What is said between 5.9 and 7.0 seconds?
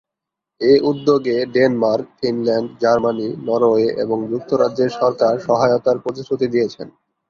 প্রতিশ্রুতি দিয়েছেন।